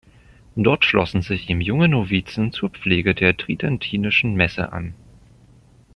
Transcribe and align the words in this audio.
Dort 0.55 0.83
schlossen 0.83 1.21
sich 1.21 1.47
ihm 1.47 1.61
junge 1.61 1.87
Novizen 1.87 2.51
zur 2.51 2.69
Pflege 2.71 3.13
der 3.13 3.37
Tridentinischen 3.37 4.33
Messe 4.33 4.71
an. 4.73 4.95